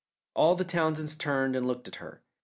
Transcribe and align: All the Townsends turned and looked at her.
All 0.33 0.55
the 0.55 0.63
Townsends 0.63 1.13
turned 1.13 1.55
and 1.55 1.67
looked 1.67 1.87
at 1.87 1.97
her. 1.97 2.23